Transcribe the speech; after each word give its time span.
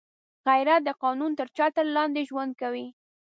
غیرت 0.47 0.81
د 0.85 0.89
قانون 1.03 1.31
تر 1.39 1.47
چتر 1.57 1.85
لاندې 1.95 2.21
ژوند 2.29 2.51
کوي 2.61 2.87